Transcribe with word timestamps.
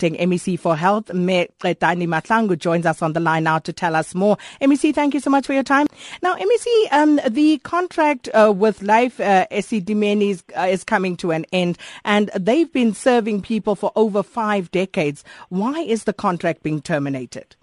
MEC 0.00 0.58
for 0.58 0.76
Health, 0.76 1.06
Dani 1.06 2.06
Mahlangu, 2.06 2.58
joins 2.58 2.86
us 2.86 3.02
on 3.02 3.12
the 3.12 3.20
line 3.20 3.44
now 3.44 3.58
to 3.58 3.72
tell 3.72 3.94
us 3.94 4.14
more. 4.14 4.36
MEC, 4.60 4.94
thank 4.94 5.14
you 5.14 5.20
so 5.20 5.30
much 5.30 5.46
for 5.46 5.52
your 5.52 5.62
time. 5.62 5.86
Now, 6.22 6.36
MEC, 6.36 6.92
um, 6.92 7.20
the 7.28 7.58
contract 7.58 8.28
uh, 8.34 8.52
with 8.56 8.82
Life 8.82 9.20
uh, 9.20 9.46
Esidimeni 9.50 10.30
is, 10.30 10.44
uh, 10.56 10.62
is 10.62 10.84
coming 10.84 11.16
to 11.18 11.30
an 11.30 11.44
end, 11.52 11.78
and 12.04 12.30
they've 12.38 12.72
been 12.72 12.94
serving 12.94 13.42
people 13.42 13.74
for 13.74 13.92
over 13.96 14.22
five 14.22 14.70
decades. 14.70 15.24
Why 15.48 15.80
is 15.80 16.04
the 16.04 16.12
contract 16.12 16.62
being 16.62 16.80
terminated? 16.80 17.56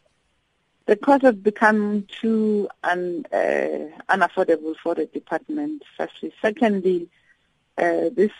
The 0.85 0.95
cost 0.95 1.23
has 1.23 1.35
become 1.35 2.07
too 2.21 2.69
un, 2.83 3.25
uh, 3.33 3.89
unaffordable 4.09 4.73
for 4.81 4.95
the 4.95 5.05
department, 5.05 5.83
firstly. 5.97 6.33
Secondly, 6.41 7.09
uh, 7.77 8.09
this 8.15 8.31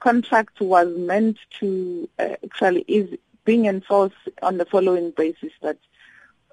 contract 0.00 0.60
was 0.60 0.86
meant 0.98 1.38
to 1.60 2.08
uh, 2.18 2.36
actually 2.44 2.84
is 2.86 3.18
being 3.44 3.66
enforced 3.66 4.16
on 4.42 4.58
the 4.58 4.64
following 4.64 5.10
basis 5.10 5.52
that 5.62 5.78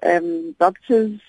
um, 0.02 0.52
doctors 0.58 1.20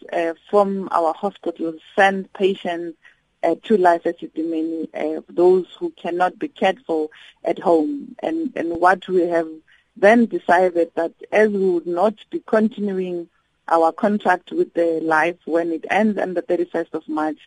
from 0.50 0.90
our 0.92 1.14
hospitals 1.14 1.80
send 1.96 2.32
patients 2.34 2.98
uh, 3.44 3.56
to 3.64 3.78
Life 3.78 4.04
Esidimeni, 4.04 4.88
uh, 4.94 5.22
those 5.30 5.68
who 5.80 5.92
cannot 5.92 6.40
be 6.40 6.48
cared 6.48 6.80
for 6.86 7.10
at 7.44 7.60
home. 7.60 8.16
And, 8.24 8.54
and 8.56 8.80
what 8.80 9.08
we 9.08 9.22
have 9.28 9.50
then 9.96 10.26
decided 10.26 10.92
that 10.96 11.14
as 11.32 11.50
we 11.50 11.70
would 11.70 11.88
not 11.88 12.16
be 12.32 12.42
continuing 12.46 13.28
our 13.68 13.92
contract 13.92 14.52
with 14.52 14.74
the 14.74 15.00
Life 15.04 15.38
when 15.46 15.72
it 15.72 15.86
ends 15.90 16.18
on 16.18 16.34
the 16.34 16.42
31st 16.42 16.94
of 16.94 17.08
March, 17.08 17.38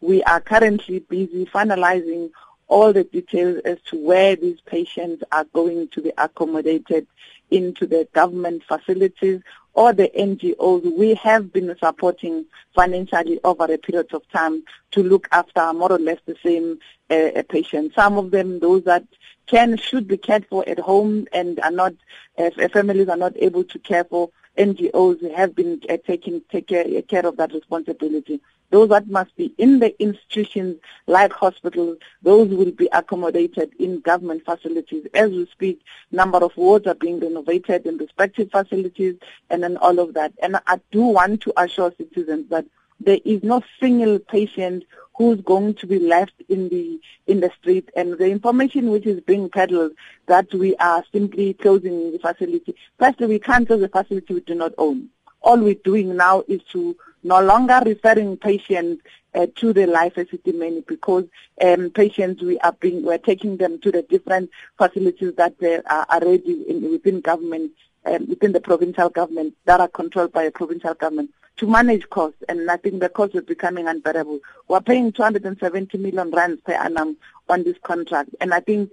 we 0.00 0.22
are 0.24 0.40
currently 0.40 1.00
busy 1.00 1.46
finalizing 1.46 2.30
all 2.68 2.92
the 2.92 3.04
details 3.04 3.60
as 3.64 3.78
to 3.90 3.96
where 3.96 4.36
these 4.36 4.60
patients 4.62 5.22
are 5.32 5.44
going 5.52 5.88
to 5.88 6.02
be 6.02 6.12
accommodated 6.18 7.06
into 7.50 7.86
the 7.86 8.08
government 8.12 8.62
facilities 8.64 9.40
or 9.74 9.92
the 9.92 10.10
NGOs 10.18 10.96
we 10.96 11.14
have 11.14 11.52
been 11.52 11.76
supporting 11.78 12.46
financially 12.74 13.38
over 13.44 13.64
a 13.64 13.78
period 13.78 14.12
of 14.14 14.28
time 14.30 14.62
to 14.90 15.02
look 15.02 15.28
after 15.32 15.72
more 15.74 15.92
or 15.92 15.98
less 15.98 16.18
the 16.24 16.36
same 16.42 16.78
uh, 17.10 17.42
patients. 17.48 17.94
Some 17.94 18.16
of 18.16 18.30
them, 18.30 18.58
those 18.58 18.84
that 18.84 19.04
can, 19.46 19.76
should 19.76 20.08
be 20.08 20.16
cared 20.16 20.46
for 20.46 20.66
at 20.68 20.78
home 20.78 21.28
and 21.32 21.60
are 21.60 21.70
not, 21.70 21.92
uh, 22.38 22.50
families 22.72 23.08
are 23.08 23.18
not 23.18 23.34
able 23.36 23.64
to 23.64 23.78
care 23.78 24.04
for, 24.04 24.30
NGOs 24.56 25.34
have 25.34 25.54
been 25.54 25.80
uh, 25.88 25.96
taking 26.06 26.42
take 26.50 26.68
care, 26.68 26.84
care 27.02 27.26
of 27.26 27.36
that 27.36 27.52
responsibility. 27.52 28.40
Those 28.70 28.88
that 28.88 29.08
must 29.08 29.36
be 29.36 29.54
in 29.58 29.78
the 29.78 30.00
institutions 30.02 30.80
like 31.06 31.32
hospitals, 31.32 31.98
those 32.22 32.48
will 32.48 32.72
be 32.72 32.88
accommodated 32.92 33.72
in 33.78 34.00
government 34.00 34.44
facilities. 34.44 35.06
As 35.14 35.30
we 35.30 35.46
speak, 35.46 35.80
number 36.10 36.38
of 36.38 36.56
wards 36.56 36.86
are 36.86 36.94
being 36.94 37.20
renovated 37.20 37.86
in 37.86 37.98
respective 37.98 38.50
facilities 38.50 39.16
and 39.50 39.62
then 39.62 39.76
all 39.76 39.98
of 40.00 40.14
that. 40.14 40.32
And 40.42 40.56
I 40.66 40.80
do 40.90 41.02
want 41.02 41.42
to 41.42 41.52
assure 41.56 41.92
citizens 41.96 42.50
that 42.50 42.66
there 42.98 43.18
is 43.24 43.42
no 43.42 43.62
single 43.78 44.18
patient 44.18 44.84
who's 45.16 45.40
going 45.40 45.74
to 45.74 45.86
be 45.86 45.98
left 45.98 46.34
in 46.48 46.68
the 46.68 47.00
in 47.26 47.40
the 47.40 47.50
street 47.58 47.88
and 47.96 48.18
the 48.18 48.30
information 48.30 48.90
which 48.90 49.06
is 49.06 49.20
being 49.20 49.48
peddled 49.48 49.92
that 50.26 50.52
we 50.54 50.76
are 50.76 51.02
simply 51.12 51.54
closing 51.54 52.12
the 52.12 52.18
facility. 52.18 52.74
Firstly, 52.98 53.26
we 53.26 53.38
can't 53.38 53.66
close 53.66 53.80
the 53.80 53.88
facility 53.88 54.34
we 54.34 54.40
do 54.40 54.54
not 54.54 54.72
own. 54.78 55.08
All 55.42 55.58
we're 55.58 55.74
doing 55.74 56.16
now 56.16 56.44
is 56.48 56.62
to 56.72 56.96
no 57.22 57.40
longer 57.40 57.80
referring 57.84 58.36
patients 58.36 59.02
uh, 59.34 59.46
to 59.56 59.72
the 59.72 59.86
Life 59.86 60.14
Esidimeni 60.14 60.86
because 60.86 61.24
um, 61.62 61.90
patients 61.90 62.42
we 62.42 62.58
are 62.60 62.72
being 62.72 63.02
we're 63.02 63.18
taking 63.18 63.56
them 63.56 63.80
to 63.80 63.90
the 63.90 64.02
different 64.02 64.50
facilities 64.78 65.34
that 65.36 65.54
are 65.88 66.06
already 66.10 66.62
in, 66.68 66.90
within 66.90 67.20
government 67.20 67.72
um, 68.06 68.28
within 68.28 68.52
the 68.52 68.60
provincial 68.60 69.08
government 69.08 69.54
that 69.64 69.80
are 69.80 69.88
controlled 69.88 70.32
by 70.32 70.44
the 70.44 70.50
provincial 70.50 70.94
government 70.94 71.30
to 71.56 71.66
manage 71.66 72.08
costs, 72.10 72.42
and 72.48 72.70
I 72.70 72.76
think 72.76 73.00
the 73.00 73.08
cost 73.08 73.34
is 73.34 73.44
becoming 73.44 73.88
unbearable. 73.88 74.40
We're 74.68 74.80
paying 74.80 75.12
270 75.12 75.98
million 75.98 76.30
rands 76.30 76.60
per 76.62 76.72
annum 76.72 77.16
on 77.48 77.64
this 77.64 77.78
contract, 77.82 78.30
and 78.40 78.52
I 78.52 78.60
think 78.60 78.90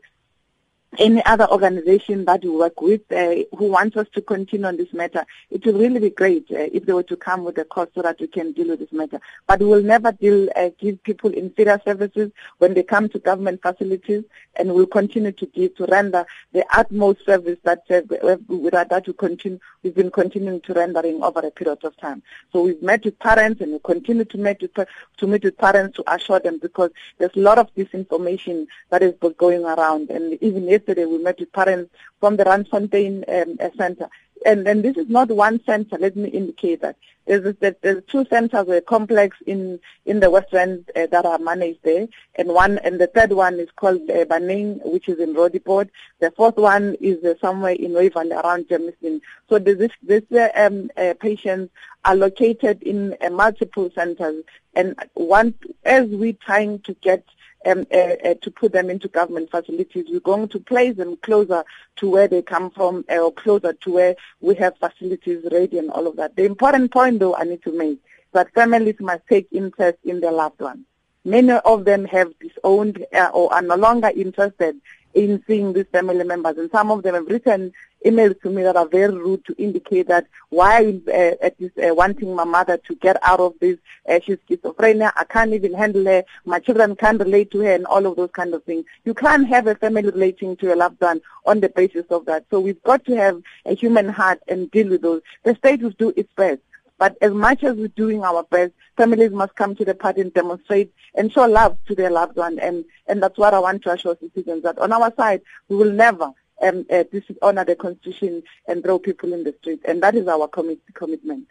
any 0.99 1.23
other 1.25 1.47
organization 1.49 2.25
that 2.25 2.43
we 2.43 2.49
work 2.49 2.81
with 2.81 3.01
uh, 3.11 3.35
who 3.57 3.65
wants 3.65 3.97
us 3.97 4.07
to 4.13 4.21
continue 4.21 4.67
on 4.67 4.77
this 4.77 4.93
matter, 4.93 5.25
it 5.49 5.65
will 5.65 5.73
really 5.73 5.99
be 5.99 6.09
great 6.09 6.45
uh, 6.51 6.67
if 6.71 6.85
they 6.85 6.93
were 6.93 7.03
to 7.03 7.15
come 7.15 7.43
with 7.43 7.57
a 7.57 7.65
cost 7.65 7.91
so 7.95 8.01
that 8.01 8.19
we 8.19 8.27
can 8.27 8.51
deal 8.51 8.69
with 8.69 8.79
this 8.79 8.91
matter. 8.91 9.19
But 9.47 9.59
we 9.59 9.65
will 9.65 9.83
never 9.83 10.11
deal, 10.11 10.49
uh, 10.55 10.69
give 10.79 11.01
people 11.03 11.31
inferior 11.31 11.81
services 11.83 12.31
when 12.59 12.73
they 12.73 12.83
come 12.83 13.09
to 13.09 13.19
government 13.19 13.61
facilities, 13.61 14.23
and 14.55 14.73
we'll 14.73 14.85
continue 14.85 15.31
to 15.31 15.45
give 15.47 15.75
to 15.77 15.85
render 15.85 16.25
the 16.51 16.65
utmost 16.73 17.25
service 17.25 17.57
that 17.63 17.79
uh, 17.89 18.01
that 18.09 19.03
we 19.07 19.13
continue, 19.13 19.59
we've 19.81 19.95
been 19.95 20.11
continuing 20.11 20.61
to 20.61 20.73
rendering 20.73 21.23
over 21.23 21.39
a 21.39 21.51
period 21.51 21.83
of 21.83 21.97
time. 21.97 22.21
So 22.51 22.63
we've 22.63 22.81
met 22.81 23.03
with 23.05 23.17
parents, 23.19 23.61
and 23.61 23.71
we 23.73 23.79
continue 23.79 24.25
to 24.25 24.37
meet 24.37 24.61
with 24.61 24.87
to 25.17 25.27
meet 25.27 25.43
with 25.43 25.57
parents 25.57 25.97
to 25.97 26.13
assure 26.13 26.39
them 26.39 26.59
because 26.59 26.91
there's 27.17 27.35
a 27.35 27.39
lot 27.39 27.57
of 27.57 27.73
disinformation 27.75 28.67
that 28.89 29.01
is 29.01 29.13
going 29.37 29.65
around, 29.65 30.09
and 30.09 30.37
even 30.41 30.69
if 30.69 30.82
yesterday 30.83 31.05
we 31.05 31.17
met 31.17 31.39
with 31.39 31.51
parents 31.53 31.89
from 32.19 32.35
the 32.35 32.43
Randfontein 32.43 33.23
um, 33.29 33.57
uh, 33.61 33.69
Center. 33.77 34.09
And, 34.45 34.67
and 34.67 34.83
this 34.83 34.97
is 34.97 35.07
not 35.07 35.29
one 35.29 35.63
center, 35.65 35.97
let 35.97 36.17
me 36.17 36.27
indicate 36.27 36.81
that. 36.81 36.97
There's, 37.25 37.55
there's 37.81 38.03
two 38.07 38.25
centers, 38.25 38.67
a 38.67 38.81
complex 38.81 39.37
in, 39.45 39.79
in 40.05 40.19
the 40.19 40.29
West 40.29 40.53
End 40.53 40.91
uh, 40.93 41.07
that 41.07 41.25
are 41.25 41.39
managed 41.39 41.79
there, 41.83 42.09
and 42.35 42.49
one, 42.49 42.79
and 42.79 42.99
the 42.99 43.07
third 43.07 43.31
one 43.31 43.61
is 43.61 43.69
called 43.77 44.01
uh, 44.09 44.25
Baning, 44.25 44.81
which 44.83 45.07
is 45.07 45.19
in 45.19 45.33
Roodepoort. 45.33 45.89
The 46.19 46.31
fourth 46.31 46.57
one 46.57 46.97
is 46.99 47.23
uh, 47.23 47.35
somewhere 47.39 47.75
in 47.75 47.93
Waverley 47.93 48.33
around 48.33 48.67
Germiston. 48.67 49.21
So 49.47 49.59
this, 49.59 49.91
this 50.01 50.23
uh, 50.33 50.49
um, 50.57 50.91
uh, 50.97 51.13
patients 51.17 51.71
are 52.03 52.15
located 52.15 52.83
in 52.83 53.15
multiple 53.31 53.89
centers, 53.95 54.43
and 54.75 54.93
one, 55.13 55.53
as 55.85 56.07
we're 56.07 56.33
trying 56.33 56.79
to 56.79 56.93
get 56.95 57.23
um, 57.65 57.85
uh, 57.91 58.15
uh, 58.25 58.33
to 58.41 58.51
put 58.51 58.71
them 58.71 58.89
into 58.89 59.07
government 59.07 59.51
facilities. 59.51 60.05
We're 60.09 60.19
going 60.19 60.47
to 60.49 60.59
place 60.59 60.95
them 60.95 61.17
closer 61.17 61.63
to 61.97 62.09
where 62.09 62.27
they 62.27 62.41
come 62.41 62.69
from 62.71 63.05
uh, 63.09 63.17
or 63.17 63.31
closer 63.31 63.73
to 63.73 63.91
where 63.91 64.15
we 64.41 64.55
have 64.55 64.77
facilities 64.77 65.45
ready 65.51 65.77
and 65.79 65.89
all 65.91 66.07
of 66.07 66.15
that. 66.17 66.35
The 66.35 66.45
important 66.45 66.91
point, 66.91 67.19
though, 67.19 67.35
I 67.35 67.43
need 67.43 67.63
to 67.63 67.77
make 67.77 67.99
that 68.33 68.53
families 68.53 68.95
must 68.99 69.27
take 69.27 69.47
interest 69.51 69.99
in 70.03 70.19
their 70.19 70.31
loved 70.31 70.59
ones. 70.59 70.85
Many 71.25 71.53
of 71.53 71.85
them 71.85 72.05
have 72.05 72.37
disowned 72.39 73.05
uh, 73.13 73.29
or 73.33 73.53
are 73.53 73.61
no 73.61 73.75
longer 73.75 74.11
interested 74.13 74.75
in 75.13 75.43
seeing 75.47 75.73
these 75.73 75.85
family 75.91 76.23
members. 76.23 76.57
And 76.57 76.69
some 76.71 76.91
of 76.91 77.03
them 77.03 77.15
have 77.15 77.27
written 77.27 77.71
emails 78.05 78.39
to 78.41 78.49
me 78.49 78.63
that 78.63 78.75
are 78.75 78.87
very 78.87 79.13
rude 79.13 79.45
to 79.45 79.55
indicate 79.57 80.07
that 80.07 80.27
why 80.49 80.99
uh, 81.07 81.49
this, 81.59 81.71
uh, 81.77 81.93
wanting 81.93 82.35
my 82.35 82.43
mother 82.43 82.77
to 82.77 82.95
get 82.95 83.17
out 83.23 83.39
of 83.39 83.53
this, 83.59 83.77
uh, 84.07 84.19
she's 84.23 84.37
schizophrenia, 84.49 85.11
I 85.15 85.23
can't 85.23 85.53
even 85.53 85.73
handle 85.73 86.05
her, 86.05 86.23
my 86.45 86.59
children 86.59 86.95
can't 86.95 87.19
relate 87.19 87.51
to 87.51 87.59
her 87.59 87.73
and 87.73 87.85
all 87.85 88.05
of 88.05 88.15
those 88.15 88.31
kind 88.31 88.53
of 88.53 88.63
things. 88.63 88.85
You 89.05 89.13
can't 89.13 89.47
have 89.47 89.67
a 89.67 89.75
family 89.75 90.03
relating 90.03 90.55
to 90.57 90.73
a 90.73 90.75
loved 90.75 91.01
one 91.01 91.21
on 91.45 91.59
the 91.59 91.69
basis 91.69 92.05
of 92.09 92.25
that. 92.25 92.45
So 92.51 92.59
we've 92.59 92.81
got 92.83 93.05
to 93.05 93.15
have 93.15 93.41
a 93.65 93.73
human 93.73 94.09
heart 94.09 94.41
and 94.47 94.69
deal 94.71 94.89
with 94.89 95.01
those. 95.01 95.21
The 95.43 95.55
state 95.55 95.81
will 95.81 95.91
do 95.91 96.13
its 96.15 96.31
best. 96.35 96.61
But 96.99 97.17
as 97.21 97.33
much 97.33 97.63
as 97.63 97.75
we're 97.75 97.87
doing 97.89 98.23
our 98.23 98.43
best, 98.43 98.71
families 98.95 99.31
must 99.31 99.55
come 99.55 99.75
to 99.75 99.83
the 99.83 99.95
party 99.95 100.21
and 100.21 100.33
demonstrate 100.33 100.93
and 101.15 101.31
show 101.31 101.45
love 101.45 101.77
to 101.87 101.95
their 101.95 102.11
loved 102.11 102.37
one. 102.37 102.59
And, 102.59 102.85
and 103.07 103.21
that's 103.21 103.37
what 103.37 103.53
I 103.53 103.59
want 103.59 103.83
to 103.83 103.91
assure 103.91 104.15
citizens 104.19 104.63
that 104.63 104.77
on 104.77 104.91
our 104.91 105.11
side, 105.15 105.41
we 105.67 105.75
will 105.75 105.91
never 105.91 106.31
um, 106.63 106.85
uh, 106.91 107.03
dishonor 107.11 107.65
the 107.65 107.75
constitution 107.75 108.43
and 108.67 108.83
throw 108.83 108.99
people 108.99 109.33
in 109.33 109.43
the 109.43 109.53
street. 109.61 109.81
And 109.85 110.01
that 110.03 110.15
is 110.15 110.27
our 110.27 110.47
commit- 110.47 110.81
commitment. 110.93 111.47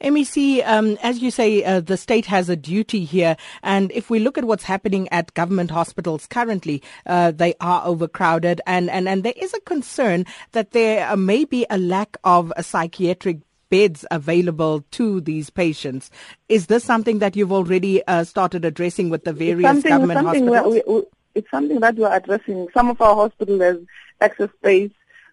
MEC, 0.00 0.66
um, 0.66 0.96
as 1.02 1.18
you 1.18 1.30
say, 1.30 1.62
uh, 1.62 1.80
the 1.80 1.96
state 1.96 2.26
has 2.26 2.48
a 2.48 2.56
duty 2.56 3.04
here. 3.04 3.36
And 3.62 3.92
if 3.92 4.08
we 4.08 4.18
look 4.18 4.38
at 4.38 4.44
what's 4.44 4.64
happening 4.64 5.08
at 5.10 5.34
government 5.34 5.70
hospitals 5.70 6.26
currently, 6.26 6.82
uh, 7.06 7.32
they 7.32 7.54
are 7.60 7.84
overcrowded. 7.84 8.60
And, 8.66 8.88
and, 8.88 9.08
and 9.08 9.24
there 9.24 9.34
is 9.36 9.52
a 9.54 9.60
concern 9.60 10.24
that 10.52 10.72
there 10.72 11.14
may 11.16 11.44
be 11.44 11.66
a 11.68 11.78
lack 11.78 12.16
of 12.24 12.52
a 12.56 12.62
psychiatric 12.62 13.38
beds 13.68 14.06
available 14.10 14.82
to 14.92 15.20
these 15.20 15.50
patients. 15.50 16.10
Is 16.48 16.68
this 16.68 16.84
something 16.84 17.18
that 17.18 17.36
you've 17.36 17.52
already 17.52 18.06
uh, 18.06 18.24
started 18.24 18.64
addressing 18.64 19.10
with 19.10 19.24
the 19.24 19.32
various 19.34 19.82
government 19.82 20.24
hospitals? 20.24 20.82
We, 20.86 20.94
we, 20.94 21.02
it's 21.34 21.50
something 21.50 21.80
that 21.80 21.96
we're 21.96 22.14
addressing. 22.14 22.68
Some 22.72 22.90
of 22.90 23.00
our 23.00 23.14
hospitals 23.14 23.60
have 23.60 23.80
access 24.20 24.50
space 24.58 24.90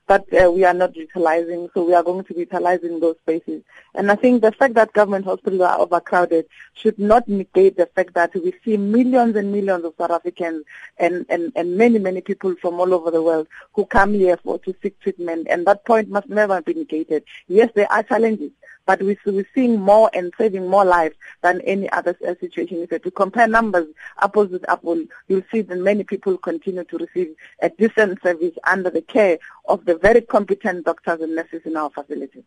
that 0.07 0.23
uh, 0.39 0.51
we 0.51 0.63
are 0.63 0.73
not 0.73 0.95
utilizing, 0.95 1.67
so 1.73 1.83
we 1.83 1.93
are 1.95 2.03
going 2.03 2.23
to 2.23 2.33
be 2.33 2.41
utilizing 2.41 2.99
those 2.99 3.15
spaces. 3.23 3.63
And 3.95 4.11
I 4.11 4.15
think 4.15 4.43
the 4.43 4.51
fact 4.51 4.75
that 4.75 4.93
government 4.93 5.25
hospitals 5.25 5.61
are 5.61 5.79
overcrowded 5.79 6.45
should 6.75 6.99
not 6.99 7.27
negate 7.27 7.75
the 7.75 7.87
fact 7.87 8.13
that 8.13 8.31
we 8.35 8.53
see 8.63 8.77
millions 8.77 9.35
and 9.35 9.51
millions 9.51 9.83
of 9.83 9.95
South 9.97 10.11
Africans 10.11 10.63
and, 10.99 11.25
and, 11.29 11.51
and 11.55 11.75
many, 11.75 11.97
many 11.97 12.21
people 12.21 12.53
from 12.61 12.79
all 12.79 12.93
over 12.93 13.09
the 13.09 13.23
world 13.23 13.47
who 13.73 13.83
come 13.85 14.13
here 14.13 14.37
for 14.37 14.59
to 14.59 14.75
seek 14.83 14.99
treatment, 14.99 15.47
and 15.49 15.65
that 15.65 15.83
point 15.85 16.07
must 16.09 16.29
never 16.29 16.61
be 16.61 16.75
negated. 16.75 17.23
Yes, 17.47 17.71
there 17.73 17.91
are 17.91 18.03
challenges, 18.03 18.51
but 18.85 19.01
we, 19.01 19.17
we're 19.25 19.47
seeing 19.53 19.79
more 19.79 20.09
and 20.13 20.33
saving 20.37 20.67
more 20.67 20.85
lives 20.85 21.15
than 21.41 21.61
any 21.61 21.89
other 21.91 22.15
situation. 22.39 22.87
If 22.89 23.05
you 23.05 23.11
compare 23.11 23.47
numbers, 23.47 23.87
apples 24.21 24.49
with 24.49 24.67
apples, 24.69 25.07
you'll 25.27 25.43
see 25.51 25.61
that 25.61 25.77
many 25.77 26.03
people 26.03 26.37
continue 26.37 26.83
to 26.83 26.97
receive 26.97 27.35
a 27.61 27.69
decent 27.69 28.21
service 28.21 28.53
under 28.63 28.89
the 28.89 29.01
care 29.01 29.39
of 29.67 29.85
the 29.85 29.95
very 29.95 30.21
competent 30.21 30.85
doctors 30.85 31.21
and 31.21 31.35
nurses 31.35 31.61
in 31.65 31.75
our 31.75 31.89
facilities. 31.89 32.43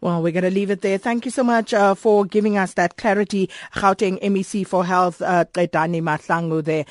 Well, 0.00 0.22
we're 0.22 0.32
going 0.32 0.44
to 0.44 0.50
leave 0.50 0.70
it 0.70 0.80
there. 0.80 0.98
Thank 0.98 1.24
you 1.24 1.30
so 1.30 1.44
much 1.44 1.72
uh, 1.72 1.94
for 1.94 2.24
giving 2.24 2.58
us 2.58 2.74
that 2.74 2.96
clarity. 2.96 3.48
Gauteng 3.74 4.20
MEC 4.20 4.66
for 4.66 4.84
Health, 4.84 5.22
uh, 5.22 5.44
Qedani 5.52 6.02
Mahlangu 6.02 6.62
there. 6.64 6.84